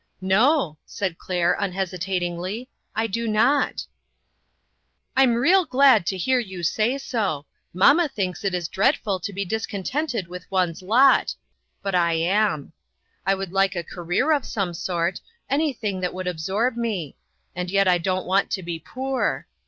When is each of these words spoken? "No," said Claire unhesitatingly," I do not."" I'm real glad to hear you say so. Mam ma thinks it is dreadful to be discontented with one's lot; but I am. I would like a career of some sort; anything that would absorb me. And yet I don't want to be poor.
"No," 0.39 0.79
said 0.83 1.19
Claire 1.19 1.55
unhesitatingly," 1.59 2.67
I 2.95 3.05
do 3.05 3.27
not."" 3.27 3.85
I'm 5.15 5.35
real 5.35 5.63
glad 5.63 6.07
to 6.07 6.17
hear 6.17 6.39
you 6.39 6.63
say 6.63 6.97
so. 6.97 7.45
Mam 7.71 7.97
ma 7.97 8.07
thinks 8.07 8.43
it 8.43 8.55
is 8.55 8.67
dreadful 8.67 9.19
to 9.19 9.31
be 9.31 9.45
discontented 9.45 10.27
with 10.27 10.49
one's 10.49 10.81
lot; 10.81 11.35
but 11.83 11.93
I 11.93 12.13
am. 12.13 12.73
I 13.27 13.35
would 13.35 13.53
like 13.53 13.75
a 13.75 13.83
career 13.83 14.31
of 14.31 14.43
some 14.43 14.73
sort; 14.73 15.21
anything 15.51 15.99
that 16.01 16.15
would 16.15 16.25
absorb 16.25 16.75
me. 16.75 17.15
And 17.55 17.69
yet 17.69 17.87
I 17.87 17.99
don't 17.99 18.25
want 18.25 18.49
to 18.53 18.63
be 18.63 18.79
poor. 18.79 19.45